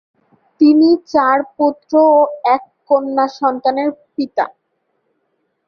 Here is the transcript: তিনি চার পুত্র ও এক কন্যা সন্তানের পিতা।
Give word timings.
তিনি 0.61 0.89
চার 1.11 1.37
পুত্র 1.55 1.93
ও 2.11 2.19
এক 2.55 2.63
কন্যা 2.89 3.25
সন্তানের 3.39 3.89
পিতা। 4.15 4.45